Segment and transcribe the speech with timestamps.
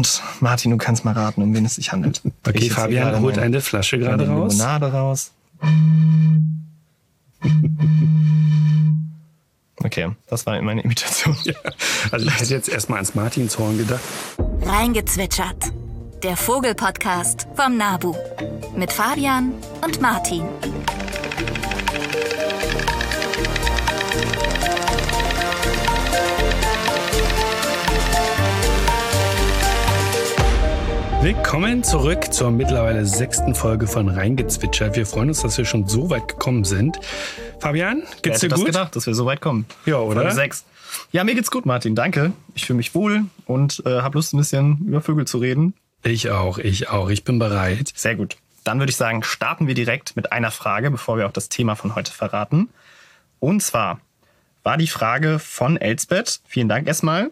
[0.00, 2.22] Und Martin, du kannst mal raten, um wen es sich handelt.
[2.48, 4.54] Okay, Fabian holt eine Flasche gerade raus.
[4.54, 5.32] Limonade raus.
[9.82, 11.34] Okay, das war meine Imitation.
[11.44, 11.54] Ja,
[12.10, 14.00] also ich hätte jetzt erstmal ans Martinshorn gedacht.
[14.60, 15.72] Reingezwitschert.
[16.22, 18.14] Der Vogelpodcast vom Nabu.
[18.76, 20.42] Mit Fabian und Martin.
[31.22, 34.96] Willkommen zurück zur mittlerweile sechsten Folge von Reingezwitschert.
[34.96, 36.98] Wir freuen uns, dass wir schon so weit gekommen sind.
[37.58, 38.60] Fabian, geht's dir gut?
[38.60, 39.66] Ich gedacht, dass wir so weit kommen.
[39.84, 40.22] Ja, oder?
[40.22, 40.64] Folge sechs.
[41.12, 41.94] Ja, mir geht's gut, Martin.
[41.94, 42.32] Danke.
[42.54, 45.74] Ich fühle mich wohl und äh, habe Lust, ein bisschen über Vögel zu reden.
[46.02, 47.10] Ich auch, ich auch.
[47.10, 47.92] Ich bin bereit.
[47.94, 48.38] Sehr gut.
[48.64, 51.74] Dann würde ich sagen, starten wir direkt mit einer Frage, bevor wir auch das Thema
[51.74, 52.70] von heute verraten.
[53.40, 54.00] Und zwar
[54.62, 56.40] war die Frage von Elsbeth.
[56.46, 57.30] Vielen Dank erstmal.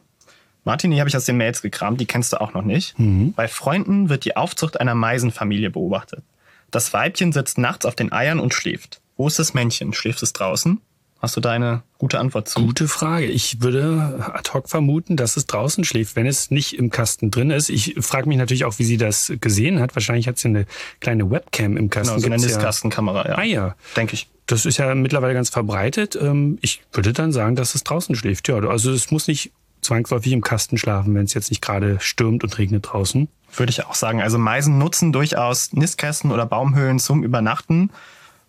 [0.68, 2.98] Martin, die habe ich aus den Mails gekramt, die kennst du auch noch nicht.
[2.98, 3.32] Mhm.
[3.32, 6.22] Bei Freunden wird die Aufzucht einer Meisenfamilie beobachtet.
[6.70, 9.00] Das Weibchen sitzt nachts auf den Eiern und schläft.
[9.16, 9.94] Wo ist das Männchen?
[9.94, 10.78] Schläft es draußen?
[11.20, 12.60] Hast du da eine gute Antwort zu?
[12.60, 13.24] Gute Frage.
[13.24, 17.50] Ich würde ad hoc vermuten, dass es draußen schläft, wenn es nicht im Kasten drin
[17.50, 17.70] ist.
[17.70, 19.96] Ich frage mich natürlich auch, wie sie das gesehen hat.
[19.96, 20.66] Wahrscheinlich hat sie eine
[21.00, 22.16] kleine Webcam im Kasten.
[22.16, 23.38] Genau, so eine Nistkastenkamera, ja.
[23.38, 23.74] Ah ja.
[23.96, 24.28] Denke ich.
[24.44, 26.14] Das ist ja mittlerweile ganz verbreitet.
[26.20, 28.48] Ähm, ich würde dann sagen, dass es draußen schläft.
[28.48, 29.50] Ja, also es muss nicht
[29.88, 33.28] zwangsläufig im Kasten schlafen, wenn es jetzt nicht gerade stürmt und regnet draußen.
[33.54, 34.22] Würde ich auch sagen.
[34.22, 37.90] Also Meisen nutzen durchaus Nistkästen oder Baumhöhlen zum Übernachten.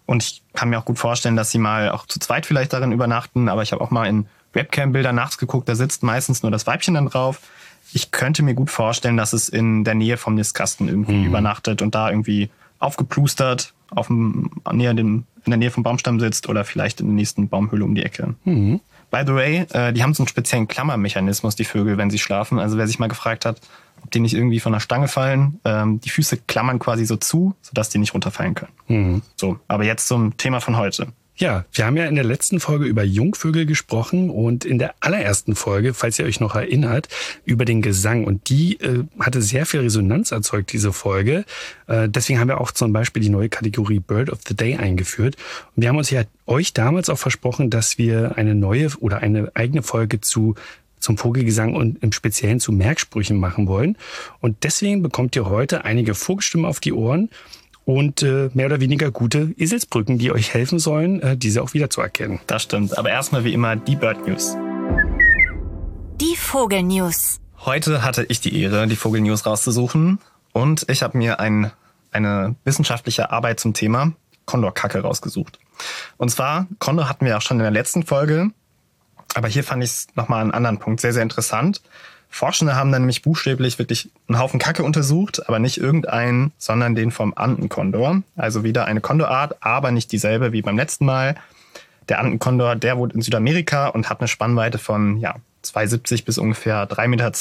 [0.05, 2.91] Und ich kann mir auch gut vorstellen, dass sie mal auch zu zweit vielleicht darin
[2.91, 3.47] übernachten.
[3.47, 6.95] Aber ich habe auch mal in Webcam-Bildern nachts geguckt, da sitzt meistens nur das Weibchen
[6.95, 7.39] dann drauf.
[7.93, 11.27] Ich könnte mir gut vorstellen, dass es in der Nähe vom Nistkasten irgendwie mhm.
[11.27, 16.49] übernachtet und da irgendwie aufgeplustert auf dem, näher den, in der Nähe vom Baumstamm sitzt
[16.49, 18.35] oder vielleicht in der nächsten Baumhöhle um die Ecke.
[18.43, 18.81] Mhm.
[19.11, 22.59] By the way, äh, die haben so einen speziellen Klammermechanismus, die Vögel, wenn sie schlafen.
[22.59, 23.59] Also wer sich mal gefragt hat,
[24.03, 27.55] ob die nicht irgendwie von der Stange fallen, ähm, die Füße klammern quasi so zu,
[27.61, 28.71] sodass die nicht runterfallen können.
[28.87, 29.21] Mhm.
[29.35, 31.07] So, aber jetzt zum Thema von heute.
[31.39, 35.55] Ja, wir haben ja in der letzten Folge über Jungvögel gesprochen und in der allerersten
[35.55, 37.07] Folge, falls ihr euch noch erinnert,
[37.45, 38.25] über den Gesang.
[38.25, 41.45] Und die äh, hatte sehr viel Resonanz erzeugt, diese Folge.
[41.87, 45.37] Äh, deswegen haben wir auch zum Beispiel die neue Kategorie Bird of the Day eingeführt.
[45.77, 49.49] Und wir haben uns ja euch damals auch versprochen, dass wir eine neue oder eine
[49.53, 50.55] eigene Folge zu
[50.99, 53.97] zum Vogelgesang und im Speziellen zu Merksprüchen machen wollen.
[54.41, 57.29] Und deswegen bekommt ihr heute einige Vogelstimmen auf die Ohren
[57.89, 61.89] und äh, mehr oder weniger gute Eselsbrücken, die euch helfen sollen, äh, diese auch wieder
[61.89, 62.39] zu erkennen.
[62.45, 62.95] Das stimmt.
[62.95, 64.55] Aber erstmal wie immer die Bird News.
[66.21, 67.39] Die Vogel News.
[67.65, 70.19] Heute hatte ich die Ehre, die Vogel News rauszusuchen.
[70.51, 71.71] Und ich habe mir ein,
[72.11, 74.13] eine wissenschaftliche Arbeit zum Thema
[74.45, 75.57] Kondorkacke rausgesucht.
[76.17, 78.51] Und zwar, Kondor hatten wir auch schon in der letzten Folge.
[79.33, 81.81] Aber hier fand ich es nochmal einen anderen Punkt sehr, sehr interessant.
[82.29, 87.11] Forschende haben dann nämlich buchstäblich wirklich einen Haufen Kacke untersucht, aber nicht irgendeinen, sondern den
[87.11, 88.21] vom Andenkondor.
[88.35, 91.35] Also wieder eine Kondorart, aber nicht dieselbe wie beim letzten Mal.
[92.07, 96.87] Der Andenkondor, der wohnt in Südamerika und hat eine Spannweite von ja, 2,70 bis ungefähr
[96.87, 97.31] 3,20 Meter,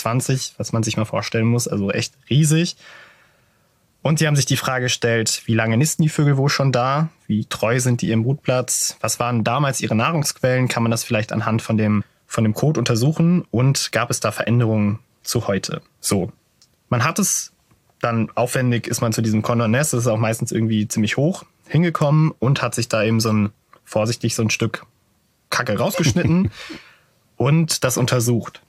[0.56, 1.68] was man sich mal vorstellen muss.
[1.68, 2.76] Also echt riesig.
[4.00, 7.08] Und sie haben sich die Frage gestellt, wie lange nisten die Vögel wohl schon da?
[7.26, 8.96] Wie treu sind die ihrem Brutplatz?
[9.00, 10.68] Was waren damals ihre Nahrungsquellen?
[10.68, 14.30] Kann man das vielleicht anhand von dem von dem Code untersuchen und gab es da
[14.30, 15.80] Veränderungen zu heute.
[16.00, 16.30] So,
[16.90, 17.52] man hat es
[18.00, 21.44] dann aufwendig, ist man zu diesem Condor Nest, das ist auch meistens irgendwie ziemlich hoch,
[21.66, 23.50] hingekommen und hat sich da eben so ein,
[23.84, 24.86] vorsichtig so ein Stück
[25.50, 26.52] Kacke rausgeschnitten
[27.36, 28.60] und das untersucht.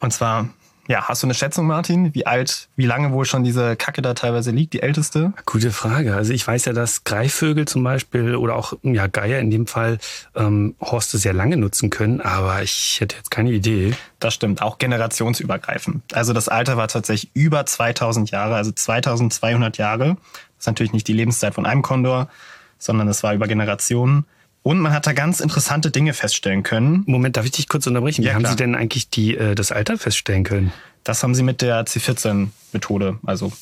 [0.00, 0.48] Und zwar
[0.88, 2.12] ja, hast du eine Schätzung, Martin?
[2.12, 5.32] Wie alt, wie lange wohl schon diese Kacke da teilweise liegt, die älteste?
[5.46, 6.16] Gute Frage.
[6.16, 9.98] Also ich weiß ja, dass Greifvögel zum Beispiel oder auch ja, Geier in dem Fall
[10.34, 13.94] ähm, Horste sehr lange nutzen können, aber ich hätte jetzt keine Idee.
[14.18, 16.02] Das stimmt, auch generationsübergreifend.
[16.14, 20.16] Also das Alter war tatsächlich über 2000 Jahre, also 2200 Jahre.
[20.56, 22.28] Das ist natürlich nicht die Lebenszeit von einem Kondor,
[22.78, 24.26] sondern es war über Generationen.
[24.62, 27.02] Und man hat da ganz interessante Dinge feststellen können.
[27.06, 28.22] Moment, darf ich dich kurz unterbrechen?
[28.22, 30.72] Wie ja, haben Sie denn eigentlich die, äh, das Alter feststellen können?
[31.02, 33.52] Das haben Sie mit der C14-Methode, also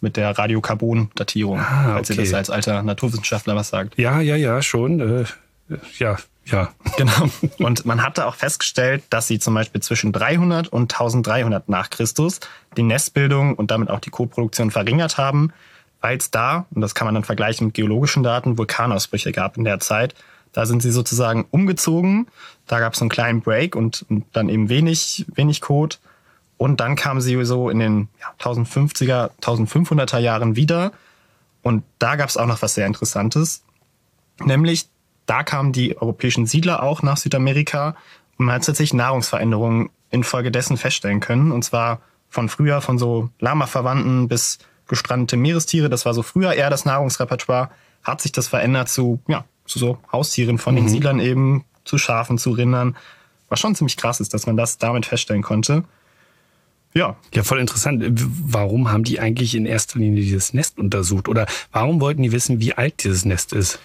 [0.00, 2.20] mit der Radiokarbon-Datierung, ah, falls okay.
[2.20, 3.98] ihr das als alter Naturwissenschaftler was sagt.
[3.98, 5.00] Ja, ja, ja, schon.
[5.00, 5.24] Äh,
[5.98, 6.72] ja, ja.
[6.96, 7.30] Genau.
[7.58, 12.40] Und man hatte auch festgestellt, dass sie zum Beispiel zwischen 300 und 1300 nach Christus
[12.76, 15.52] die Nestbildung und damit auch die Kotproduktion verringert haben,
[16.00, 19.64] weil es da, und das kann man dann vergleichen mit geologischen Daten, Vulkanausbrüche gab in
[19.64, 20.14] der Zeit.
[20.52, 22.26] Da sind sie sozusagen umgezogen.
[22.66, 25.96] Da gab es einen kleinen Break und, und, dann eben wenig, wenig Code.
[26.56, 30.92] Und dann kamen sie so in den ja, 1050er, 1500er Jahren wieder.
[31.62, 33.62] Und da gab es auch noch was sehr Interessantes.
[34.40, 34.88] Nämlich,
[35.26, 37.96] da kamen die europäischen Siedler auch nach Südamerika
[38.38, 41.52] und man hat tatsächlich Nahrungsveränderungen infolgedessen feststellen können.
[41.52, 45.90] Und zwar von früher, von so Lama-Verwandten bis gestrandete Meerestiere.
[45.90, 47.70] Das war so früher eher das Nahrungsrepertoire.
[48.02, 50.88] Hat sich das verändert zu, ja, zu so Haustieren von den Mhm.
[50.88, 52.96] Siedlern eben, zu Schafen, zu Rindern.
[53.48, 55.84] Was schon ziemlich krass ist, dass man das damit feststellen konnte.
[56.94, 58.02] Ja, Ja, voll interessant.
[58.06, 61.28] Warum haben die eigentlich in erster Linie dieses Nest untersucht?
[61.28, 63.78] Oder warum wollten die wissen, wie alt dieses Nest ist?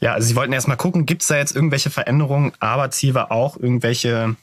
[0.00, 3.32] Ja, also sie wollten erstmal gucken, gibt es da jetzt irgendwelche Veränderungen, aber Ziel war
[3.32, 4.36] auch irgendwelche,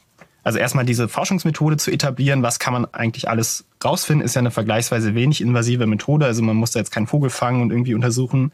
[0.44, 4.52] also erstmal diese Forschungsmethode zu etablieren, was kann man eigentlich alles rausfinden, ist ja eine
[4.52, 8.52] vergleichsweise wenig invasive Methode, also man muss da jetzt keinen Vogel fangen und irgendwie untersuchen.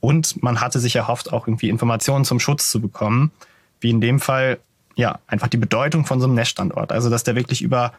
[0.00, 3.32] Und man hatte sich erhofft, auch irgendwie Informationen zum Schutz zu bekommen,
[3.80, 4.58] wie in dem Fall,
[4.94, 7.92] ja, einfach die Bedeutung von so einem Neststandort, also dass der wirklich über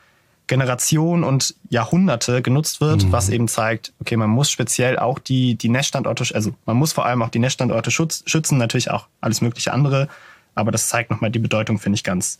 [0.47, 5.67] Generationen und Jahrhunderte genutzt wird, was eben zeigt, okay, man muss speziell auch die, die
[5.67, 9.73] Neststandorte, also man muss vor allem auch die Neststandorte schutz, schützen, natürlich auch alles mögliche
[9.73, 10.07] andere,
[10.55, 12.39] aber das zeigt nochmal die Bedeutung, finde ich, ganz,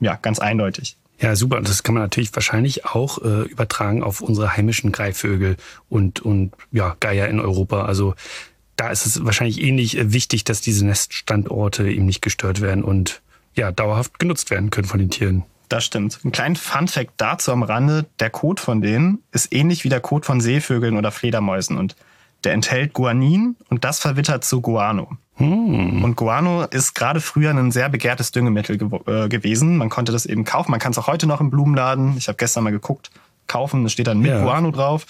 [0.00, 0.96] ja, ganz eindeutig.
[1.20, 1.58] Ja, super.
[1.58, 5.56] Und das kann man natürlich wahrscheinlich auch äh, übertragen auf unsere heimischen Greifvögel
[5.88, 7.84] und, und ja, Geier in Europa.
[7.84, 8.14] Also
[8.82, 13.22] da ist es wahrscheinlich ähnlich äh, wichtig, dass diese Neststandorte eben nicht gestört werden und
[13.54, 15.44] ja, dauerhaft genutzt werden können von den Tieren.
[15.68, 16.18] Das stimmt.
[16.24, 20.26] Ein kleiner Funfact dazu am Rande, der Kot von denen ist ähnlich wie der Kot
[20.26, 21.94] von Seevögeln oder Fledermäusen und
[22.44, 25.16] der enthält Guanin und das verwittert zu Guano.
[25.38, 29.76] Und Guano ist gerade früher ein sehr begehrtes Düngemittel gew äh, gewesen.
[29.76, 30.70] Man konnte das eben kaufen.
[30.72, 32.16] Man kann es auch heute noch im Blumenladen.
[32.16, 33.10] Ich habe gestern mal geguckt,
[33.46, 33.84] kaufen.
[33.86, 34.42] Es steht dann mit Ja.
[34.42, 35.06] Guano drauf.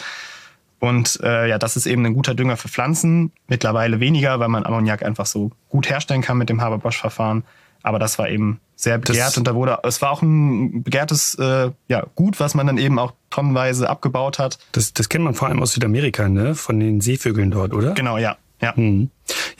[0.82, 3.30] Und äh, ja, das ist eben ein guter Dünger für Pflanzen.
[3.46, 7.44] Mittlerweile weniger, weil man Ammoniak einfach so gut herstellen kann mit dem Haber-Bosch-Verfahren.
[7.84, 11.36] Aber das war eben sehr begehrt Das- und da wurde, es war auch ein begehrtes
[11.36, 14.58] äh, ja, Gut, was man dann eben auch tonnenweise abgebaut hat.
[14.72, 16.56] Das, das kennt man vor allem aus Südamerika, ne?
[16.56, 17.94] Von den Seevögeln dort, oder?
[17.94, 18.36] Genau, ja.
[18.60, 18.72] ja.
[18.74, 19.10] Mhm.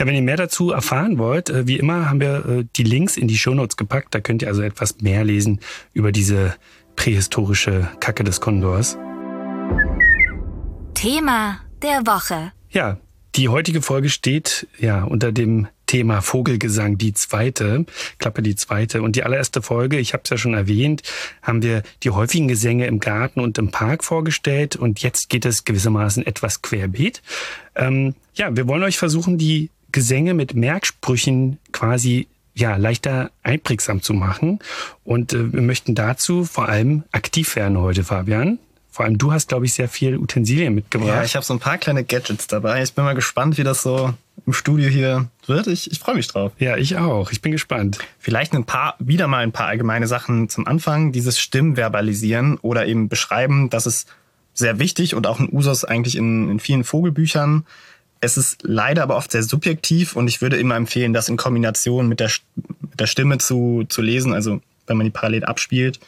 [0.00, 3.16] Ja, wenn ihr mehr dazu erfahren wollt, äh, wie immer haben wir äh, die Links
[3.16, 4.12] in die Shownotes gepackt.
[4.12, 5.60] Da könnt ihr also etwas mehr lesen
[5.92, 6.56] über diese
[6.96, 8.98] prähistorische Kacke des Kondors.
[10.94, 12.52] Thema der Woche.
[12.70, 12.98] Ja,
[13.34, 17.84] die heutige Folge steht ja unter dem Thema Vogelgesang, die zweite,
[18.18, 19.02] Klappe die zweite.
[19.02, 21.02] Und die allererste Folge, ich habe es ja schon erwähnt,
[21.42, 24.76] haben wir die häufigen Gesänge im Garten und im Park vorgestellt.
[24.76, 27.22] Und jetzt geht es gewissermaßen etwas querbeet.
[27.74, 34.14] Ähm, ja, wir wollen euch versuchen, die Gesänge mit Merksprüchen quasi ja, leichter einprägsam zu
[34.14, 34.60] machen.
[35.04, 38.58] Und äh, wir möchten dazu vor allem aktiv werden heute, Fabian.
[38.92, 41.08] Vor allem du hast, glaube ich, sehr viel Utensilien mitgebracht.
[41.08, 42.82] Ja, ich habe so ein paar kleine Gadgets dabei.
[42.82, 44.12] Ich bin mal gespannt, wie das so
[44.44, 45.66] im Studio hier wird.
[45.66, 46.52] Ich, ich freue mich drauf.
[46.58, 47.32] Ja, ich auch.
[47.32, 47.98] Ich bin gespannt.
[48.18, 51.10] Vielleicht ein paar, wieder mal ein paar allgemeine Sachen zum Anfang.
[51.10, 54.08] Dieses Stimmverbalisieren oder eben beschreiben, das ist
[54.52, 57.64] sehr wichtig und auch ein Usus eigentlich in, in vielen Vogelbüchern.
[58.20, 62.08] Es ist leider aber oft sehr subjektiv und ich würde immer empfehlen, das in Kombination
[62.08, 65.98] mit der, mit der Stimme zu, zu lesen, also wenn man die parallel abspielt.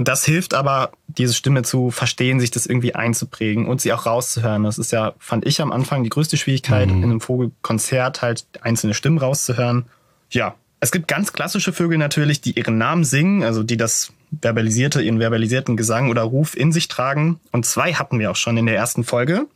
[0.00, 4.06] Und das hilft aber, diese Stimme zu verstehen, sich das irgendwie einzuprägen und sie auch
[4.06, 4.64] rauszuhören.
[4.64, 8.94] Das ist ja, fand ich am Anfang die größte Schwierigkeit, in einem Vogelkonzert halt einzelne
[8.94, 9.84] Stimmen rauszuhören.
[10.30, 15.02] Ja, es gibt ganz klassische Vögel natürlich, die ihren Namen singen, also die das verbalisierte,
[15.02, 17.38] ihren verbalisierten Gesang oder Ruf in sich tragen.
[17.52, 19.48] Und zwei hatten wir auch schon in der ersten Folge.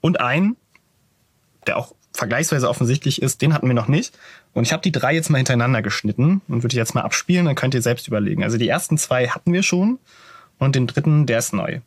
[0.00, 0.56] Und einen,
[1.66, 4.16] der auch vergleichsweise offensichtlich ist, den hatten wir noch nicht.
[4.52, 7.54] Und ich habe die drei jetzt mal hintereinander geschnitten und würde jetzt mal abspielen, dann
[7.54, 8.44] könnt ihr selbst überlegen.
[8.44, 9.98] Also die ersten zwei hatten wir schon
[10.58, 11.80] und den dritten, der ist neu.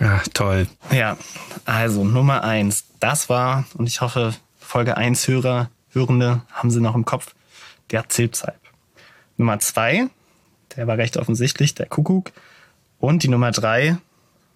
[0.00, 0.66] Ja, toll.
[0.90, 1.16] Ja,
[1.66, 6.94] also Nummer eins, das war, und ich hoffe, Folge 1 Hörer, Hörende haben sie noch
[6.94, 7.34] im Kopf,
[7.90, 8.58] der Zilpzalp.
[9.36, 10.06] Nummer zwei,
[10.76, 12.30] der war recht offensichtlich, der Kuckuck.
[12.98, 13.96] Und die Nummer drei,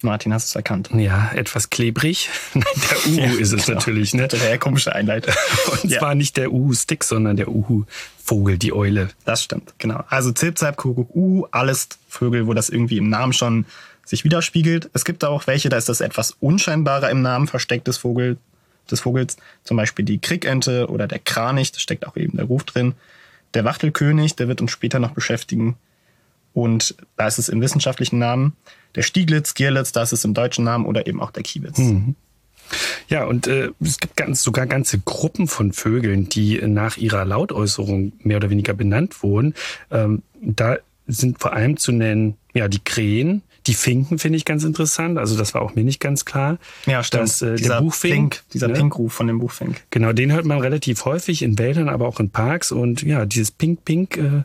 [0.02, 0.90] Martin, hast du es erkannt?
[0.94, 2.28] Ja, etwas klebrig.
[2.54, 3.78] Nein, der Uhu Ja, ist es genau.
[3.78, 4.28] natürlich, ne?
[4.30, 5.34] Wäre komische Einleitung.
[5.82, 5.98] Und Ja.
[5.98, 9.08] zwar nicht der Uhu-Stick, sondern der Uhu-Vogel, die Eule.
[9.24, 10.04] Das stimmt, genau.
[10.08, 13.64] Also Zilpzalp, Kuckuck, Uhu, alles Vögel, wo das irgendwie im Namen schon
[14.04, 14.90] sich widerspiegelt.
[14.92, 18.36] Es gibt auch welche, da ist das etwas unscheinbarer im Namen versteckt des, Vogel,
[18.90, 19.36] des Vogels.
[19.64, 22.94] Zum Beispiel die Krickente oder der Kranich, da steckt auch eben der Ruf drin.
[23.54, 25.76] Der Wachtelkönig, der wird uns später noch beschäftigen.
[26.52, 28.54] Und da ist es im wissenschaftlichen Namen.
[28.94, 31.78] Der Stieglitz, Gierlitz, da ist es im deutschen Namen oder eben auch der Kiewitz.
[33.08, 38.12] Ja, und äh, es gibt ganz, sogar ganze Gruppen von Vögeln, die nach ihrer Lautäußerung
[38.20, 39.54] mehr oder weniger benannt wurden.
[39.90, 44.64] Ähm, da sind vor allem zu nennen, ja, die Krähen, die Finken finde ich ganz
[44.64, 45.18] interessant.
[45.18, 46.58] Also das war auch mir nicht ganz klar.
[46.86, 47.24] Ja, stimmt.
[47.24, 48.74] Dass, äh, dieser der Buchfink, Pink, dieser ne?
[48.74, 49.82] Pinkruf von dem Buchfink.
[49.90, 52.72] Genau, den hört man relativ häufig in Wäldern, aber auch in Parks.
[52.72, 54.42] Und ja, dieses Pink Pink, äh,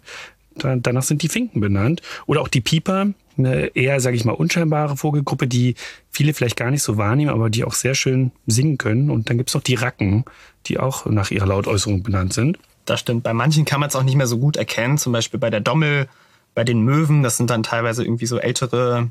[0.55, 2.01] da, danach sind die Finken benannt.
[2.25, 5.75] Oder auch die Pieper, eine eher, sage ich mal, unscheinbare Vogelgruppe, die
[6.11, 9.09] viele vielleicht gar nicht so wahrnehmen, aber die auch sehr schön singen können.
[9.09, 10.25] Und dann gibt's noch die Racken,
[10.67, 12.57] die auch nach ihrer Lautäußerung benannt sind.
[12.85, 13.23] Das stimmt.
[13.23, 14.97] Bei manchen kann man es auch nicht mehr so gut erkennen.
[14.97, 16.07] Zum Beispiel bei der Dommel,
[16.53, 17.23] bei den Möwen.
[17.23, 19.09] Das sind dann teilweise irgendwie so ältere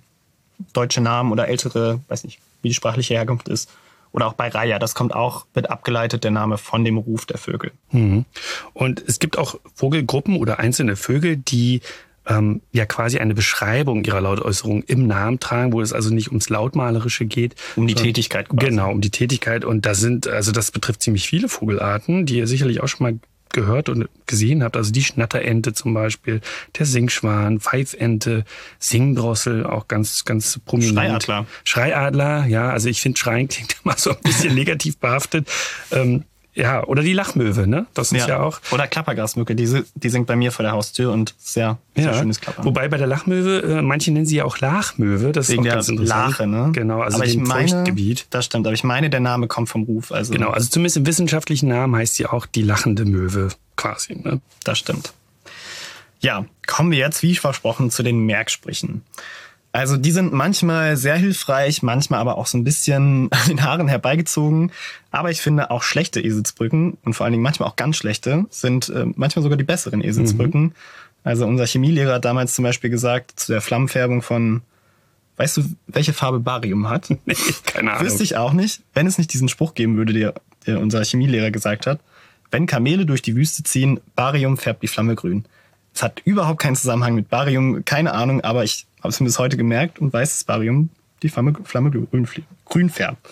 [0.73, 3.71] deutsche Namen oder ältere, weiß nicht, wie die sprachliche Herkunft ist.
[4.13, 7.39] Oder auch bei Raya, das kommt auch, wird abgeleitet, der Name von dem Ruf der
[7.39, 7.71] Vögel.
[7.93, 8.25] Mhm.
[8.73, 11.81] Und es gibt auch Vogelgruppen oder einzelne Vögel, die
[12.27, 16.49] ähm, ja quasi eine Beschreibung ihrer Lautäußerung im Namen tragen, wo es also nicht ums
[16.49, 17.55] Lautmalerische geht.
[17.77, 18.67] Um die Tätigkeit quasi.
[18.67, 19.65] Genau, um die Tätigkeit.
[19.65, 23.19] Und da sind, also das betrifft ziemlich viele Vogelarten, die ihr sicherlich auch schon mal
[23.52, 24.76] gehört und gesehen habt.
[24.76, 26.40] Also die Schnatterente zum Beispiel,
[26.78, 28.45] der Singschwan, Pfeifente,
[28.78, 30.95] Singdrossel, auch ganz, ganz prominent.
[30.95, 31.47] Schreiadler.
[31.64, 32.71] Schreiadler, ja.
[32.71, 35.49] Also ich finde Schreien klingt immer so ein bisschen negativ behaftet.
[35.90, 37.87] Ähm, ja, oder die Lachmöwe, ne?
[37.95, 38.61] Das ist ja, ja auch.
[38.73, 42.14] Oder Klappergrasmücke, die, die singt bei mir vor der Haustür und sehr, sehr ja.
[42.19, 42.64] schönes Klappern.
[42.64, 45.75] Wobei bei der Lachmöwe, äh, manche nennen sie ja auch Lachmöwe, das Wegen ist auch
[45.75, 46.30] ganz interessant.
[46.30, 46.71] Lache, ne?
[46.73, 48.26] Genau, also aber dem Feuchtgebiet.
[48.30, 50.11] Das stimmt, aber ich meine, der Name kommt vom Ruf.
[50.11, 54.40] Also Genau, also zumindest im wissenschaftlichen Namen heißt sie auch die lachende Möwe quasi, ne?
[54.64, 55.12] Das stimmt.
[56.21, 59.02] Ja, kommen wir jetzt, wie versprochen, zu den Merksprüchen.
[59.73, 63.89] Also die sind manchmal sehr hilfreich, manchmal aber auch so ein bisschen an den Haaren
[63.89, 64.73] herbeigezogen.
[65.11, 68.89] Aber ich finde auch schlechte Eselsbrücken und vor allen Dingen manchmal auch ganz schlechte sind
[68.89, 70.62] äh, manchmal sogar die besseren Eselsbrücken.
[70.62, 70.73] Mhm.
[71.23, 74.62] Also unser Chemielehrer hat damals zum Beispiel gesagt zu der Flammenfärbung von,
[75.37, 77.11] weißt du, welche Farbe Barium hat?
[77.25, 77.35] Nee,
[77.65, 78.07] keine Ahnung.
[78.07, 80.35] Wüsste ich auch nicht, wenn es nicht diesen Spruch geben würde, der,
[80.67, 82.00] der unser Chemielehrer gesagt hat.
[82.50, 85.45] Wenn Kamele durch die Wüste ziehen, Barium färbt die Flamme grün.
[85.95, 89.38] Es hat überhaupt keinen Zusammenhang mit Barium, keine Ahnung, aber ich habe es mir bis
[89.38, 90.90] heute gemerkt und weiß, dass Barium
[91.23, 92.28] die Flamme, Flamme grün,
[92.64, 93.28] grün färbt.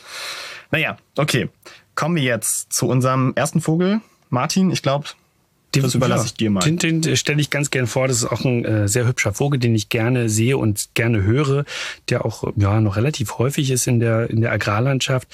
[0.70, 1.48] Naja, okay.
[1.94, 4.00] Kommen wir jetzt zu unserem ersten Vogel.
[4.30, 5.06] Martin, ich glaube,
[5.72, 6.60] das überlasse ja, ich dir mal.
[6.60, 8.08] Den, den stelle ich ganz gern vor.
[8.08, 11.64] Das ist auch ein äh, sehr hübscher Vogel, den ich gerne sehe und gerne höre,
[12.08, 15.28] der auch ja noch relativ häufig ist in der in der Agrarlandschaft.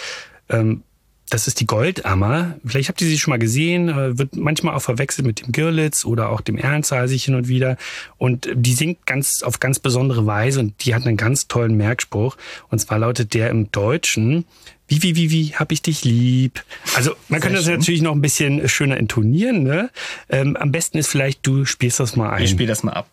[0.49, 0.83] Ähm,
[1.31, 2.57] das ist die Goldammer.
[2.65, 6.05] Vielleicht habt ihr sie schon mal gesehen, äh, wird manchmal auch verwechselt mit dem Girlitz
[6.05, 7.77] oder auch dem Ernsthaar sich hin und wieder.
[8.19, 12.37] Und die singt ganz auf ganz besondere Weise und die hat einen ganz tollen Merkspruch.
[12.71, 14.45] Und zwar lautet der im Deutschen,
[14.87, 16.63] wie, wie, wie, wie, hab ich dich lieb.
[16.95, 19.63] Also man könnte das natürlich noch ein bisschen schöner intonieren.
[19.63, 19.91] Ne?
[20.29, 22.45] Ähm, am besten ist vielleicht, du spielst das mal ein.
[22.45, 23.09] Ich spiel das mal ab.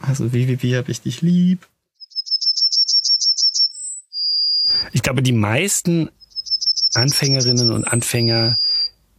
[0.00, 1.66] Also wie, wie, wie hab ich dich lieb.
[4.92, 6.10] Ich glaube, die meisten
[6.94, 8.58] Anfängerinnen und Anfänger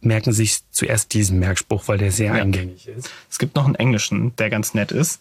[0.00, 2.42] merken sich zuerst diesen Merkspruch, weil der sehr ja.
[2.42, 3.10] eingängig ist.
[3.30, 5.20] Es gibt noch einen englischen, der ganz nett ist.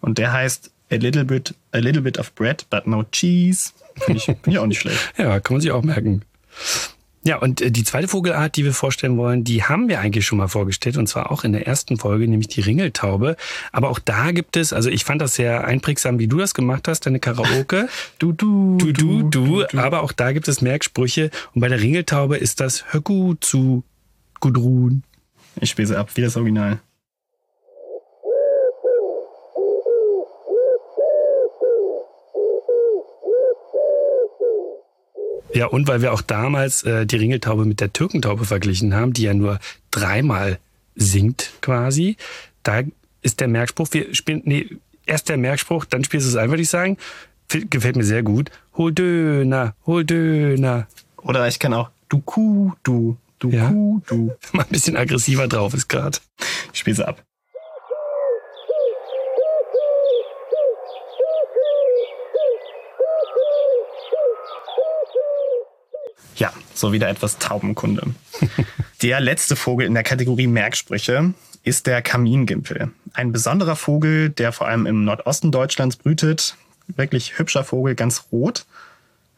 [0.00, 3.72] Und der heißt a little bit, a little bit of bread, but no cheese.
[3.96, 4.98] Finde ich, find ich auch nicht schlecht.
[5.16, 6.22] ja, kann man sich auch merken.
[7.22, 10.38] Ja, und äh, die zweite Vogelart, die wir vorstellen wollen, die haben wir eigentlich schon
[10.38, 13.36] mal vorgestellt und zwar auch in der ersten Folge, nämlich die Ringeltaube.
[13.72, 16.88] Aber auch da gibt es, also ich fand das sehr einprägsam, wie du das gemacht
[16.88, 17.88] hast, deine Karaoke.
[18.18, 19.78] Du, du, du, du, du, du.
[19.78, 23.82] Aber auch da gibt es Merksprüche und bei der Ringeltaube ist das Hör gut zu
[24.40, 25.02] Gudrun.
[25.60, 26.80] Ich spiele sie ab, wie das Original.
[35.52, 39.22] Ja, und weil wir auch damals äh, die Ringeltaube mit der Türkentaube verglichen haben, die
[39.22, 39.58] ja nur
[39.90, 40.58] dreimal
[40.94, 42.16] singt quasi,
[42.62, 42.82] da
[43.22, 44.68] ist der Merkspruch, wir spielen, nee,
[45.06, 46.96] erst der Merkspruch, dann spielst du es ein, würde ich sagen.
[47.48, 48.50] Gefällt mir sehr gut.
[48.76, 50.86] Hol Döner, hol Döner.
[51.16, 53.68] Oder ich kann auch du Kuh, du, du ja?
[53.68, 54.32] Kuh, du.
[54.52, 56.18] Mal ein bisschen aggressiver drauf ist gerade.
[56.72, 57.22] Ich spiele sie ab.
[66.36, 68.14] Ja, so wieder etwas Taubenkunde.
[69.02, 72.90] der letzte Vogel in der Kategorie Merksprüche ist der Kamingimpel.
[73.12, 76.56] Ein besonderer Vogel, der vor allem im Nordosten Deutschlands brütet.
[76.88, 78.64] Wirklich hübscher Vogel, ganz rot.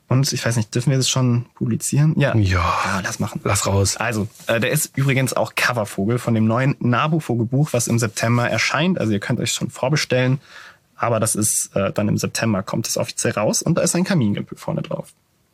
[0.09, 2.15] Und ich weiß nicht, dürfen wir das schon publizieren?
[2.19, 2.37] Ja.
[2.37, 3.41] Ja, ja lass machen.
[3.45, 3.97] Lass raus.
[3.97, 9.01] Also, äh, der ist übrigens auch Covervogel von dem neuen Nabu-Vogelbuch, was im September erscheint.
[9.01, 10.39] Also ihr könnt euch schon vorbestellen.
[10.97, 14.05] Aber das ist äh, dann im September kommt es offiziell raus und da ist ein
[14.05, 15.09] Kamingimpel vorne drauf.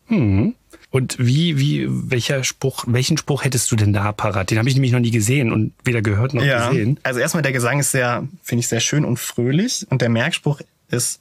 [0.08, 0.54] Hm.
[0.90, 4.50] Und wie, wie, welcher Spruch, welchen Spruch hättest du denn da parat?
[4.50, 6.98] Den habe ich nämlich noch nie gesehen und weder gehört noch ja, gesehen.
[7.02, 9.86] Also erstmal der Gesang ist sehr, finde ich, sehr schön und fröhlich.
[9.90, 10.60] Und der Merkspruch
[10.90, 11.20] ist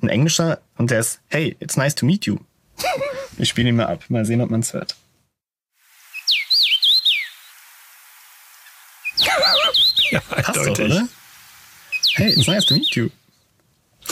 [0.00, 2.38] ein englischer und der ist, hey, it's nice to meet you.
[3.38, 4.04] ich spiele ihn mal ab.
[4.08, 4.94] Mal sehen, ob man es hört.
[10.10, 11.08] ja, Passt doch, oder?
[12.14, 13.08] Hey, it's nice to meet you.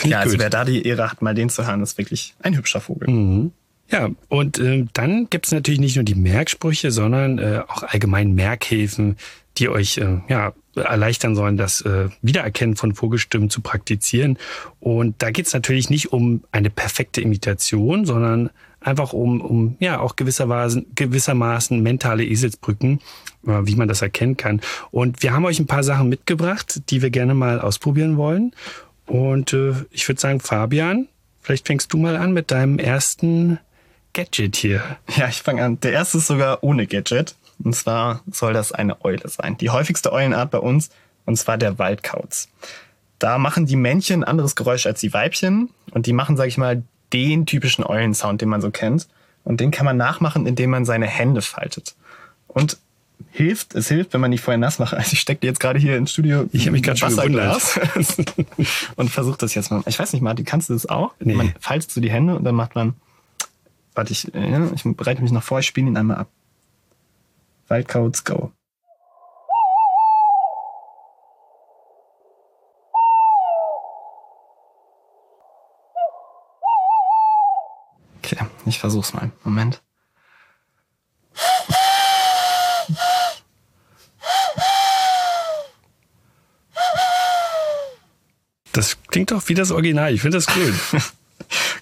[0.02, 0.40] ja, also gut.
[0.40, 3.09] wer da die Ehre hat, mal den zu hören, ist wirklich ein hübscher Vogel.
[3.09, 3.52] Mhm.
[3.90, 8.35] Ja, und äh, dann gibt es natürlich nicht nur die Merksprüche, sondern äh, auch allgemein
[8.35, 9.16] Merkhilfen,
[9.59, 14.38] die euch äh, ja erleichtern sollen, das äh, Wiedererkennen von Vogelstimmen zu praktizieren.
[14.81, 18.50] Und da geht es natürlich nicht um eine perfekte Imitation, sondern
[18.81, 23.00] einfach um, um ja auch gewissermaßen, gewissermaßen mentale Eselsbrücken,
[23.47, 24.61] äh, wie man das erkennen kann.
[24.90, 28.52] Und wir haben euch ein paar Sachen mitgebracht, die wir gerne mal ausprobieren wollen.
[29.07, 31.09] Und äh, ich würde sagen, Fabian,
[31.40, 33.59] vielleicht fängst du mal an mit deinem ersten
[34.13, 34.83] Gadget hier.
[35.17, 35.81] Ja, ich fange an.
[35.81, 37.35] Der erste ist sogar ohne Gadget.
[37.63, 39.57] Und zwar soll das eine Eule sein.
[39.59, 40.91] Die häufigste Eulenart bei uns,
[41.25, 42.49] und zwar der Waldkauz.
[43.19, 45.71] Da machen die Männchen ein anderes Geräusch als die Weibchen.
[45.91, 46.83] Und die machen, sag ich mal,
[47.13, 49.09] den typischen Eulensound, den man so kennt.
[49.45, 51.95] Und den kann man nachmachen, indem man seine Hände faltet.
[52.49, 52.79] Und
[53.31, 54.95] hilft, es hilft, wenn man die vorher nass macht.
[54.95, 56.49] Also ich stecke jetzt gerade hier ins Studio.
[56.53, 57.63] Ich habe mich gerade schon gewundert.
[58.97, 59.83] und versuche das jetzt mal.
[59.87, 61.15] Ich weiß nicht, Martin, kannst du das auch?
[61.21, 61.35] Nee.
[61.35, 62.95] Man faltet so die Hände und dann macht man.
[63.97, 66.31] Warte, ich, ja, ich bereite mich noch vor, ich spiele ihn einmal ab.
[67.69, 68.53] Wildcoats go.
[78.19, 78.37] Okay,
[78.67, 79.33] ich versuch's mal.
[79.45, 79.83] Moment.
[88.73, 90.12] Das klingt doch wie das Original.
[90.12, 90.75] Ich finde das cool.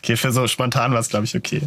[0.04, 1.62] Okay, für so spontan war es, glaube ich, okay.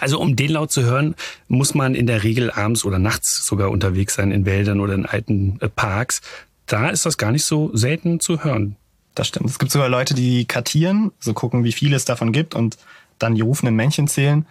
[0.00, 1.16] Also um den laut zu hören,
[1.48, 5.06] muss man in der Regel abends oder nachts sogar unterwegs sein in Wäldern oder in
[5.06, 6.20] alten äh, Parks.
[6.66, 8.76] Da ist das gar nicht so selten zu hören.
[9.16, 9.50] Das stimmt.
[9.50, 12.78] Es gibt sogar Leute, die kartieren, so gucken, wie viel es davon gibt und
[13.18, 14.46] dann die rufenden Männchen zählen,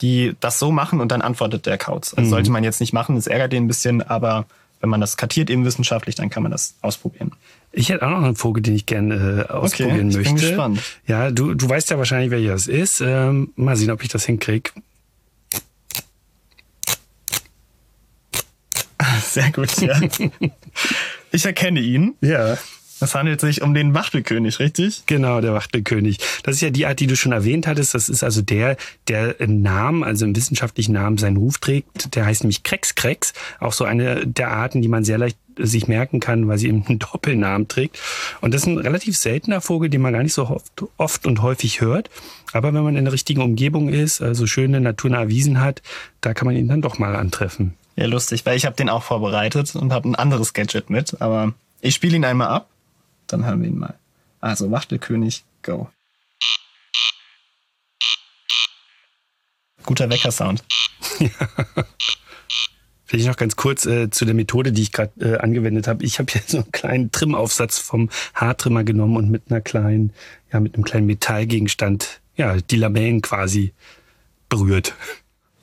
[0.00, 2.14] die das so machen und dann antwortet der Kauz.
[2.14, 2.30] Also Mhm.
[2.30, 4.46] sollte man jetzt nicht machen, das ärgert den ein bisschen, aber
[4.80, 7.32] wenn man das kartiert eben wissenschaftlich, dann kann man das ausprobieren.
[7.72, 10.48] Ich hätte auch noch einen Vogel, den ich gerne äh, ausprobieren ich bin möchte.
[10.48, 10.80] gespannt.
[11.06, 13.00] Ja, du, du weißt ja wahrscheinlich, welcher es ist.
[13.00, 14.70] Ähm, mal sehen, ob ich das hinkriege.
[19.22, 20.00] Sehr gut, ja.
[21.32, 22.14] ich erkenne ihn.
[22.20, 22.56] Ja.
[23.00, 25.04] Es handelt sich um den Wachtelkönig, richtig?
[25.06, 26.18] Genau, der Wachtelkönig.
[26.42, 27.94] Das ist ja die Art, die du schon erwähnt hattest.
[27.94, 28.76] Das ist also der,
[29.06, 32.14] der im Namen, also im wissenschaftlichen Namen seinen Ruf trägt.
[32.16, 33.32] Der heißt nämlich Krex-Krex.
[33.60, 36.84] Auch so eine der Arten, die man sehr leicht sich merken kann, weil sie eben
[36.86, 37.98] einen Doppelnamen trägt.
[38.40, 41.42] Und das ist ein relativ seltener Vogel, den man gar nicht so oft, oft und
[41.42, 42.10] häufig hört.
[42.52, 45.82] Aber wenn man in der richtigen Umgebung ist, also schöne naturnahe Wiesen hat,
[46.20, 47.74] da kann man ihn dann doch mal antreffen.
[47.96, 51.52] Ja, lustig, weil ich habe den auch vorbereitet und habe ein anderes Gadget mit, aber
[51.80, 52.68] ich spiele ihn einmal ab,
[53.28, 53.94] dann hören wir ihn mal.
[54.40, 55.88] Also Wachtelkönig, go.
[59.84, 60.64] Guter Weckersound.
[63.04, 66.04] Vielleicht noch ganz kurz äh, zu der Methode, die ich gerade äh, angewendet habe.
[66.04, 70.12] Ich habe hier so einen kleinen Trimmaufsatz vom Haartrimmer genommen und mit einer kleinen,
[70.52, 73.72] ja, mit einem kleinen Metallgegenstand, ja, die Lamellen quasi
[74.50, 74.94] berührt.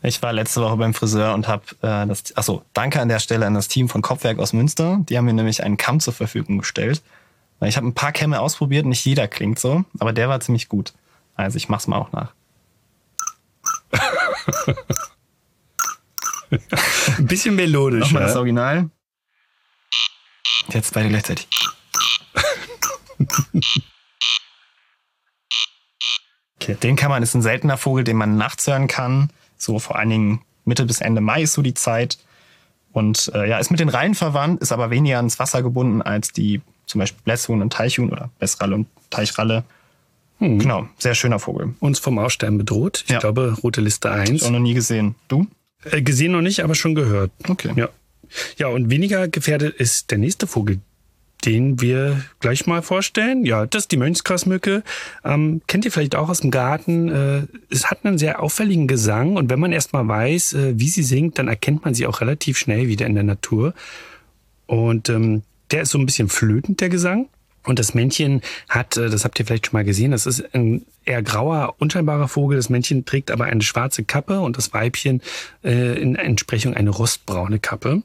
[0.01, 2.36] Ich war letzte Woche beim Friseur und habe äh, das.
[2.36, 5.01] Achso, danke an der Stelle an das Team von Kopfwerk aus Münster.
[5.08, 7.04] Die haben mir nämlich einen Kamm zur Verfügung gestellt.
[7.59, 10.69] Weil Ich habe ein paar Kämme ausprobiert, nicht jeder klingt so, aber der war ziemlich
[10.69, 10.93] gut.
[11.35, 12.33] Also ich mach's mal auch nach.
[17.17, 18.01] Ein bisschen melodisch.
[18.01, 18.37] Nochmal das ja?
[18.39, 18.89] Original.
[20.69, 21.47] Jetzt beide gleichzeitig.
[26.65, 29.29] Okay, den kann man, ist ein seltener Vogel, den man nachts hören kann.
[29.55, 32.17] So vor allen Dingen Mitte bis Ende Mai ist so die Zeit.
[32.91, 36.31] Und äh, ja, ist mit den Rallen verwandt, ist aber weniger ans Wasser gebunden als
[36.31, 39.63] die zum Beispiel Blässhuhn und Teichhuhn oder Bessralle und Teichralle.
[40.39, 41.75] Genau, sehr schöner Vogel.
[41.79, 43.03] Uns vom Aussterben bedroht.
[43.05, 43.19] Ich Ja.
[43.19, 44.43] glaube, rote Liste 1.
[44.43, 45.15] Auch noch nie gesehen.
[45.29, 45.47] Du?
[45.89, 47.31] Äh, gesehen noch nicht, aber schon gehört.
[47.47, 47.71] Okay.
[47.75, 47.89] Ja.
[48.57, 50.79] Ja, und weniger gefährdet ist der nächste Vogel,
[51.45, 53.45] den wir gleich mal vorstellen.
[53.45, 54.83] Ja, das ist die Mönchsgrasmücke.
[55.23, 57.07] Ähm, kennt ihr vielleicht auch aus dem Garten.
[57.09, 61.03] Äh, es hat einen sehr auffälligen Gesang und wenn man erstmal weiß, äh, wie sie
[61.03, 63.73] singt, dann erkennt man sie auch relativ schnell wieder in der Natur.
[64.65, 67.30] Und ähm, der ist so ein bisschen flötend, der Gesang.
[67.63, 70.86] Und das Männchen hat, äh, das habt ihr vielleicht schon mal gesehen, das ist ein
[71.04, 72.58] eher grauer, unscheinbarer Vogel.
[72.58, 75.21] Das Männchen trägt aber eine schwarze Kappe und das Weibchen
[75.63, 78.04] äh, in Entsprechung eine rostbraune Kappe.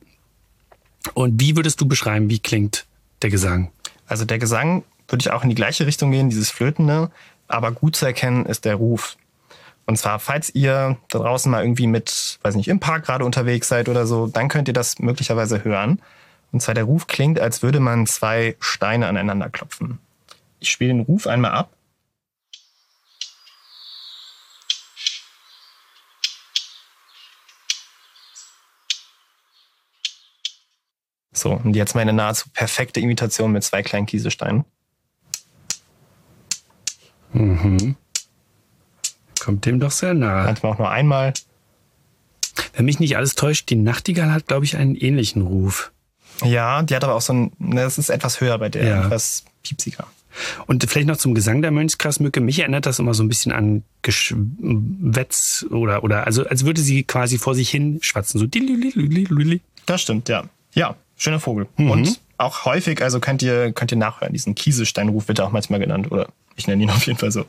[1.15, 2.87] Und wie würdest du beschreiben, wie klingt
[3.23, 3.71] der Gesang?
[4.07, 7.11] Also der Gesang würde ich auch in die gleiche Richtung gehen, dieses Flötende,
[7.49, 9.17] aber gut zu erkennen ist der Ruf.
[9.87, 13.69] Und zwar, falls ihr da draußen mal irgendwie mit, weiß nicht, im Park gerade unterwegs
[13.69, 16.01] seid oder so, dann könnt ihr das möglicherweise hören.
[16.53, 19.99] Und zwar der Ruf klingt, als würde man zwei Steine aneinander klopfen.
[20.59, 21.77] Ich spiele den Ruf einmal ab.
[31.33, 34.65] So, und jetzt meine nahezu perfekte Imitation mit zwei kleinen Kieselsteinen.
[39.41, 40.45] Kommt dem doch sehr nahe.
[40.45, 41.33] Manchmal auch nur einmal.
[42.75, 45.93] Wenn mich nicht alles täuscht, die Nachtigall hat, glaube ich, einen ähnlichen Ruf.
[46.45, 49.05] Ja, die hat aber auch so ein, ne, das ist etwas höher bei der, Ja.
[49.05, 50.07] etwas piepsiger.
[50.67, 52.41] Und vielleicht noch zum Gesang der Mönchsgrasmücke.
[52.41, 57.03] Mich erinnert das immer so ein bisschen an Geschwätz oder, oder, also als würde sie
[57.03, 58.39] quasi vor sich hin schwatzen.
[58.39, 58.47] So.
[59.87, 60.45] Das stimmt, ja.
[60.73, 61.67] Ja, schöner Vogel.
[61.77, 61.91] Mhm.
[61.91, 65.81] Und auch häufig, also könnt ihr, könnt ihr nachhören, diesen Kieselsteinruf wird er auch manchmal
[65.81, 66.11] genannt.
[66.13, 67.45] Oder ich nenne ihn auf jeden Fall so.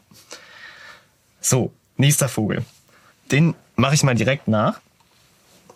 [1.39, 2.65] So, nächster Vogel.
[3.31, 4.79] Den mache ich mal direkt nach.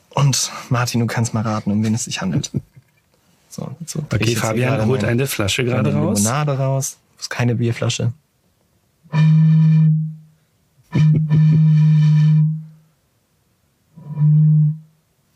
[0.10, 2.52] Und Martin, du kannst mal raten, um wen es sich handelt.
[3.56, 6.20] So, so Okay, Fabian holt eine Flasche gerade raus.
[6.20, 6.98] Limonade raus.
[7.16, 8.12] Das ist keine Bierflasche.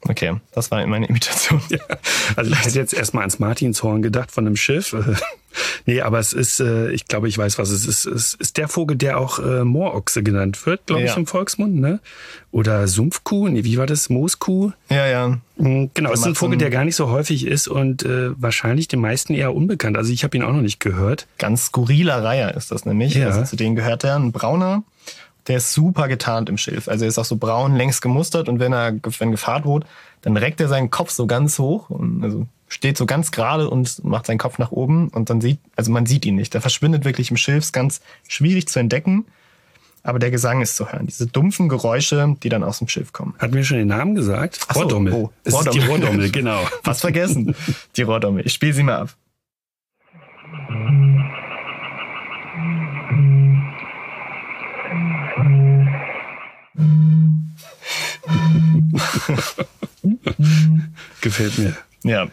[0.08, 1.62] Okay, das war meine Imitation.
[2.36, 4.95] Also ich hätte jetzt erstmal ans Martinshorn gedacht von einem Schiff.
[5.86, 8.06] nee, aber es ist, äh, ich glaube, ich weiß, was es ist.
[8.06, 11.16] Es ist der Vogel, der auch äh, Moorochse genannt wird, glaube ich, Ja.
[11.18, 12.00] im Volksmund, ne?
[12.52, 14.10] Oder Sumpfkuh, nee, wie war das?
[14.10, 14.72] Mooskuh?
[14.90, 15.38] Ja, ja.
[15.58, 18.88] Mhm, Genau, es ist ein Vogel, der gar nicht so häufig ist und äh, wahrscheinlich
[18.88, 19.98] den meisten eher unbekannt.
[19.98, 21.28] Also ich habe ihn auch noch nicht gehört.
[21.38, 23.14] Ganz skurriler Reiher ist das nämlich.
[23.16, 23.28] Ja.
[23.28, 24.84] Also zu denen gehört er ein brauner,
[25.48, 26.88] der ist super getarnt im Schilf.
[26.88, 29.86] Also er ist auch so braun, längs gemustert und wenn er wenn Gefahr droht,
[30.22, 34.03] dann reckt er seinen Kopf so ganz hoch und also steht so ganz gerade und
[34.05, 36.53] macht seinen Kopf nach oben und dann sieht, also man sieht ihn nicht.
[36.53, 39.25] Der verschwindet wirklich im Schilf, ist ganz schwierig zu entdecken.
[40.01, 41.08] Aber der Gesang ist zu hören.
[41.08, 43.36] Diese dumpfen Geräusche, die dann aus dem Schilf kommen.
[43.38, 44.60] Hatten wir schon den Namen gesagt?
[44.69, 45.12] Ach so, Rohrdommel.
[45.12, 45.89] oh, es ist die Rohrdommel.
[45.89, 46.65] Rohrdommel, genau.
[46.84, 47.53] Fast vergessen.
[47.97, 48.45] Die Rohrdommel.
[48.45, 49.15] Ich spiele sie mal ab.
[61.21, 61.75] Gefällt mir.
[62.03, 62.27] Ja.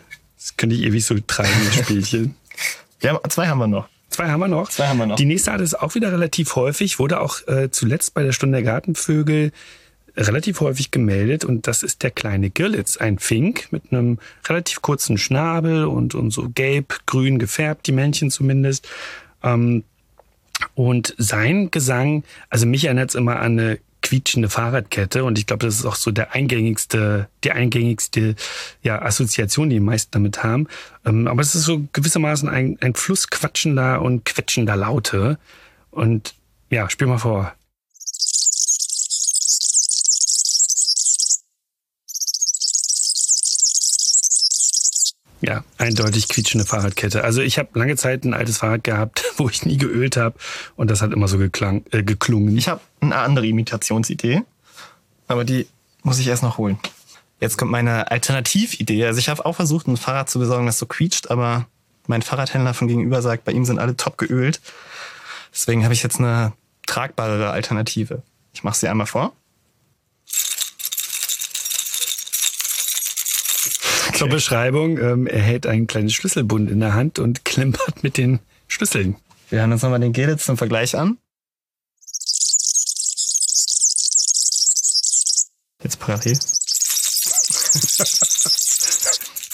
[0.47, 2.37] Das könnte ich ewig so treiben, das Spielchen.
[3.05, 3.89] Haben, zwei haben wir noch.
[4.11, 4.71] Zwei haben wir noch.
[4.71, 5.17] Zwei haben wir noch.
[5.17, 8.59] Die nächste Art ist auch wieder relativ häufig, wurde auch äh, zuletzt bei der Stunde
[8.59, 9.53] der Gartenvögel
[10.17, 15.19] relativ häufig gemeldet und das ist der kleine Girlitz, ein Fink mit einem relativ kurzen
[15.19, 18.89] Schnabel und, und so gelb-grün gefärbt, die Männchen zumindest.
[19.43, 19.83] Ähm,
[20.75, 25.67] und sein Gesang, also mich erinnert es immer an eine quietschende Fahrradkette und ich glaube,
[25.67, 28.37] das ist auch so der eingängigste, die eingängigste
[28.83, 30.69] ja, Assoziation, die die meisten damit haben.
[31.05, 35.39] Ähm, aber es ist so gewissermaßen ein, ein Fluss quatschender und quetschender Laute.
[35.91, 36.35] Und
[36.71, 37.53] ja, spiel mal vor.
[45.41, 47.23] Ja, eindeutig quietschende Fahrradkette.
[47.23, 50.39] Also ich habe lange Zeit ein altes Fahrrad gehabt, wo ich nie geölt habe
[50.77, 52.57] und das hat immer so geklang, äh, geklungen.
[52.57, 54.43] Ich habe eine andere Imitationsidee,
[55.29, 55.67] aber die
[56.03, 56.79] muss ich erst noch holen.
[57.41, 59.05] Jetzt kommt meine Alternatividee.
[59.05, 61.67] Also ich habe auch versucht, ein Fahrrad zu besorgen, das so quietscht, aber
[62.07, 64.61] mein Fahrradhändler von gegenüber sagt, bei ihm sind alle top geölt.
[65.53, 66.53] Deswegen habe ich jetzt eine
[66.87, 68.23] tragbarere Alternative.
[68.53, 69.33] Ich mache sie einmal vor.
[74.17, 78.41] Zur Beschreibung, ähm, er hält ein kleines Schlüsselbund in der Hand und klimpert mit den
[78.67, 79.17] Schlüsseln.
[79.51, 81.19] Wir hören uns nochmal den Gelitz zum Vergleich an.
[85.83, 86.39] Jetzt parallel.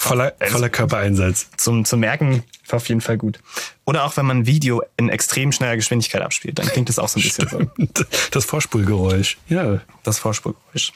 [0.03, 1.47] Voller, voller Körpereinsatz.
[1.55, 3.39] Zum, zum Merken auf jeden Fall gut.
[3.85, 7.07] Oder auch wenn man ein Video in extrem schneller Geschwindigkeit abspielt, dann klingt es auch
[7.07, 7.61] so ein bisschen so.
[8.31, 9.37] Das Vorspulgeräusch.
[9.47, 9.79] Ja.
[10.03, 10.91] Das Vorspulgeräusch.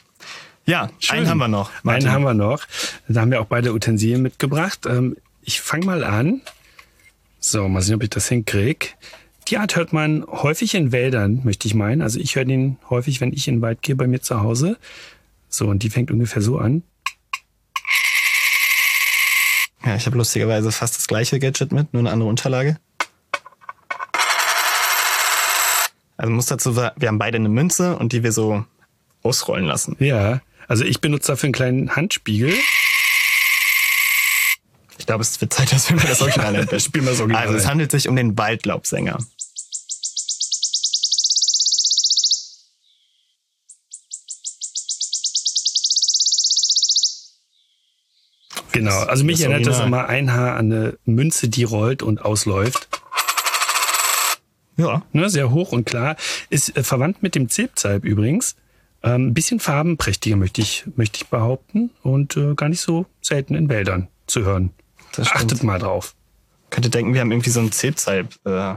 [0.68, 1.20] Ja, Schön.
[1.20, 1.70] einen haben wir noch.
[1.70, 2.10] Einen Martin.
[2.10, 2.66] haben wir noch.
[3.08, 4.80] Da haben wir auch beide Utensilien mitgebracht.
[4.84, 6.42] Ähm, ich fange mal an.
[7.40, 8.88] So, mal sehen, ob ich das hinkriege.
[9.48, 12.02] Die Art hört man häufig in Wäldern, möchte ich meinen.
[12.02, 14.76] Also ich höre den häufig, wenn ich in den Wald gehe, bei mir zu Hause.
[15.48, 16.82] So, und die fängt ungefähr so an.
[19.86, 22.76] Ja, ich habe lustigerweise fast das gleiche Gadget mit, nur eine andere Unterlage.
[26.18, 28.66] Also muss dazu, wir haben beide eine Münze und die wir so
[29.22, 29.96] ausrollen lassen.
[29.98, 32.54] Ja, also ich benutze dafür einen kleinen Handspiegel.
[34.98, 36.80] Ich glaube, es wird Zeit, dass wir mal das Original entdecken.
[36.80, 39.18] spielen wir das Original Also es handelt sich um den Waldlaubsänger.
[48.72, 52.22] Genau, also mich das erinnert das immer ein Haar an eine Münze, die rollt und
[52.22, 52.88] ausläuft.
[54.76, 55.02] Ja.
[55.12, 56.16] Ne, sehr hoch und klar.
[56.50, 58.54] Ist äh, verwandt mit dem Zilpzalp übrigens.
[59.02, 61.90] Ähm, Ein bisschen farbenprächtiger, möchte ich, möchte ich behaupten.
[62.02, 64.70] Und äh, gar nicht so selten in Wäldern zu hören.
[65.16, 66.14] Achtet mal drauf.
[66.70, 68.34] Könnte denken, wir haben irgendwie so einen Zilpzalp.
[68.44, 68.74] Äh,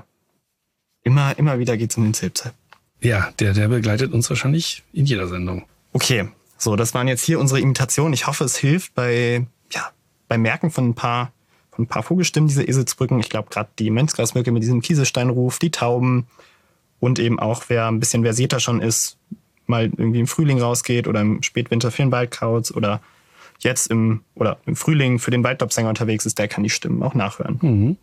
[1.04, 2.56] immer, immer wieder geht's um den Zilpzalp.
[3.02, 5.66] Ja, der, der begleitet uns wahrscheinlich in jeder Sendung.
[5.94, 8.14] Okay, so, das waren jetzt hier unsere Imitationen.
[8.14, 9.92] Ich hoffe, es hilft bei, ja,
[10.28, 11.34] beim Merken von ein paar,
[11.72, 13.20] von ein paar Vogelstimmen, diese Eselsbrücken.
[13.20, 16.28] Ich glaube, gerade die Menzgrasmücke mit diesem Kieselsteinruf, die Tauben
[17.00, 19.18] und eben auch, wer ein bisschen versierter schon ist,
[19.72, 23.02] mal irgendwie im Frühling rausgeht oder im Spätwinter für den Waldkauz oder
[23.64, 27.14] jetzt im oder im Frühling für den Waldlobsänger unterwegs ist, der kann die Stimmen auch
[27.14, 27.60] nachhören.
[27.62, 27.98] Mhm.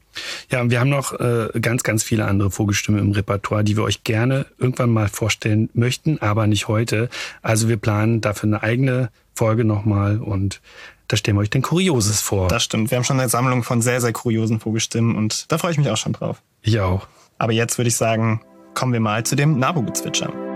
[0.51, 3.85] Ja, und wir haben noch äh, ganz, ganz viele andere Vogelstimmen im Repertoire, die wir
[3.85, 7.09] euch gerne irgendwann mal vorstellen möchten, aber nicht heute.
[7.43, 10.61] Also wir planen dafür eine eigene Folge nochmal und
[11.09, 12.49] da stellen wir euch den Kurioses vor.
[12.49, 12.91] Das stimmt.
[12.91, 15.89] Wir haben schon eine Sammlung von sehr, sehr kuriosen Vogelstimmen und da freue ich mich
[15.89, 16.43] auch schon drauf.
[16.63, 17.09] Ich auch.
[17.39, 18.43] Aber jetzt würde ich sagen,
[18.75, 20.48] kommen wir mal zu dem Nabu-Gezwitscher.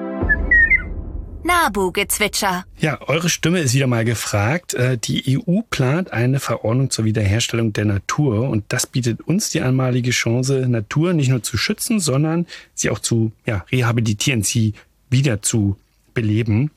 [1.44, 2.64] Nabu-Gezwitscher.
[2.78, 4.74] Ja, eure Stimme ist wieder mal gefragt.
[4.74, 9.61] Äh, die EU plant eine Verordnung zur Wiederherstellung der Natur und das bietet uns die
[9.61, 14.74] einmalige Chance, Natur nicht nur zu schützen, sondern sie auch zu ja, rehabilitieren, sie
[15.11, 15.76] wieder zu
[16.14, 16.70] beleben.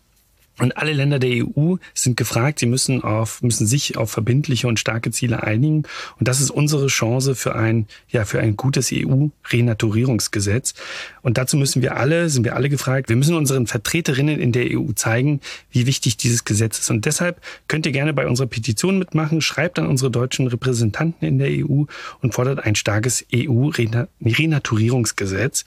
[0.57, 4.79] Und alle Länder der EU sind gefragt, sie müssen auf, müssen sich auf verbindliche und
[4.79, 5.83] starke Ziele einigen.
[6.17, 10.73] Und das ist unsere Chance für ein, ja, für ein gutes EU-Renaturierungsgesetz.
[11.21, 14.67] Und dazu müssen wir alle, sind wir alle gefragt, wir müssen unseren Vertreterinnen in der
[14.71, 15.41] EU zeigen,
[15.71, 16.89] wie wichtig dieses Gesetz ist.
[16.89, 21.37] Und deshalb könnt ihr gerne bei unserer Petition mitmachen, schreibt an unsere deutschen Repräsentanten in
[21.37, 21.83] der EU
[22.21, 25.65] und fordert ein starkes EU-Renaturierungsgesetz.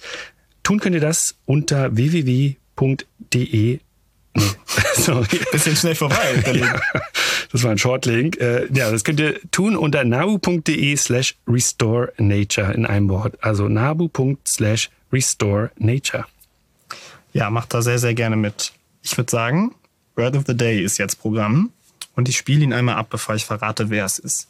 [0.62, 3.80] Tun könnt ihr das unter www.de
[4.94, 5.40] Sorry.
[5.52, 6.42] Bisschen schnell vorbei.
[6.54, 6.80] ja,
[7.52, 8.38] das war ein Shortlink.
[8.38, 13.42] Äh, ja, das könnt ihr tun unter nabu.de slash restore nature in einem Wort.
[13.42, 16.26] Also nabu.slash restore nature.
[17.32, 18.72] Ja, macht da sehr, sehr gerne mit.
[19.02, 19.74] Ich würde sagen,
[20.16, 21.70] Word of the Day ist jetzt Programm
[22.16, 24.48] und ich spiele ihn einmal ab, bevor ich verrate, wer es ist.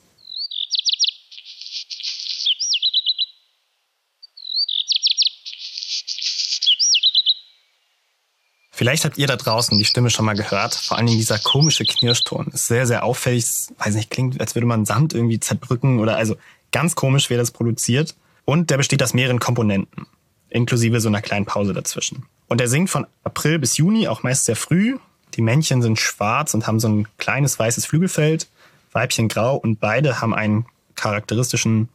[8.79, 10.73] Vielleicht habt ihr da draußen die Stimme schon mal gehört.
[10.73, 13.45] Vor allem dieser komische Knirschton ist sehr, sehr auffällig.
[13.77, 16.37] Weiß nicht, klingt, als würde man Sand irgendwie zerdrücken oder also
[16.71, 18.15] ganz komisch, wer das produziert.
[18.45, 20.07] Und der besteht aus mehreren Komponenten,
[20.49, 22.27] inklusive so einer kleinen Pause dazwischen.
[22.47, 24.97] Und er singt von April bis Juni, auch meist sehr früh.
[25.35, 28.47] Die Männchen sind schwarz und haben so ein kleines weißes Flügelfeld,
[28.93, 31.89] Weibchen grau und beide haben einen charakteristischen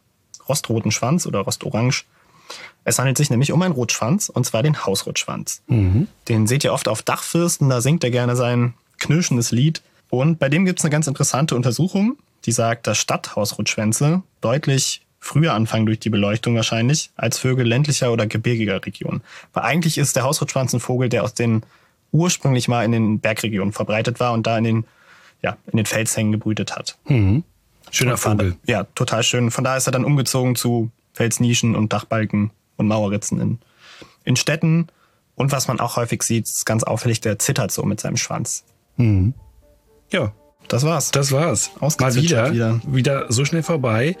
[0.46, 2.02] rostroten Schwanz oder rostorange
[2.84, 5.62] es handelt sich nämlich um einen Rotschwanz, und zwar den Hausrotschwanz.
[5.66, 6.08] Mhm.
[6.28, 9.82] Den seht ihr oft auf Dachfirsten, da singt er gerne sein knirschendes Lied.
[10.10, 15.54] Und bei dem gibt es eine ganz interessante Untersuchung, die sagt, dass Stadthausrotschwänze deutlich früher
[15.54, 19.22] anfangen durch die Beleuchtung wahrscheinlich, als Vögel ländlicher oder gebirgiger Regionen.
[19.54, 21.62] Weil eigentlich ist der Hausrotschwanz ein Vogel, der aus den
[22.12, 24.84] ursprünglich mal in den Bergregionen verbreitet war und da in den,
[25.42, 26.98] ja, in den Felshängen gebrütet hat.
[27.06, 27.42] Mhm.
[27.90, 28.56] Schöner Vogel.
[28.66, 29.50] Ja, total schön.
[29.50, 33.58] Von da ist er dann umgezogen zu Felsnischen und Dachbalken und Mauerritzen in,
[34.24, 34.88] in Städten.
[35.34, 38.64] Und was man auch häufig sieht, ist ganz auffällig, der zittert so mit seinem Schwanz.
[38.96, 39.34] Mhm.
[40.10, 40.32] Ja.
[40.68, 41.10] Das war's.
[41.10, 41.72] Das war's.
[41.80, 42.80] Mal wieder, wieder.
[42.86, 44.16] Wieder so schnell vorbei.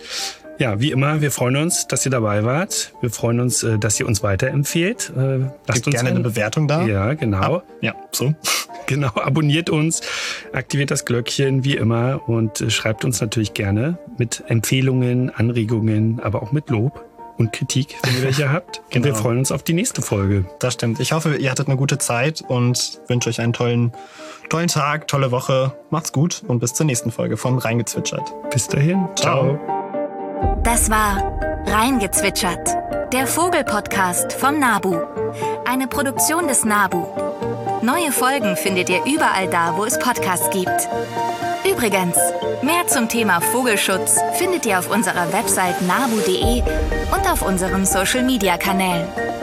[0.58, 2.92] Ja, wie immer, wir freuen uns, dass ihr dabei wart.
[3.00, 5.12] Wir freuen uns, äh, dass ihr uns weiterempfehlt.
[5.16, 6.86] Äh, lasst uns gerne eine Bewertung da.
[6.86, 7.56] Ja, genau.
[7.56, 8.34] Ah, ja, so.
[8.86, 10.02] Genau, abonniert uns,
[10.52, 16.42] aktiviert das Glöckchen wie immer und äh, schreibt uns natürlich gerne mit Empfehlungen, Anregungen, aber
[16.42, 17.02] auch mit Lob
[17.38, 18.82] und Kritik, wenn ihr welche habt.
[18.90, 19.06] genau.
[19.08, 20.44] Und wir freuen uns auf die nächste Folge.
[20.60, 21.00] Das stimmt.
[21.00, 23.92] Ich hoffe, ihr hattet eine gute Zeit und wünsche euch einen tollen,
[24.50, 25.72] tollen Tag, tolle Woche.
[25.90, 28.32] Macht's gut und bis zur nächsten Folge von Reingezwitschert.
[28.50, 29.06] Bis dahin.
[29.16, 29.58] Ciao.
[30.62, 32.68] Das war Reingezwitschert,
[33.12, 34.96] der Vogelpodcast vom Nabu.
[35.66, 37.04] Eine Produktion des Nabu.
[37.82, 40.88] Neue Folgen findet ihr überall da, wo es Podcasts gibt.
[41.70, 42.16] Übrigens,
[42.62, 46.62] mehr zum Thema Vogelschutz findet ihr auf unserer Website nabu.de
[47.10, 49.33] und auf unseren Social-Media-Kanälen.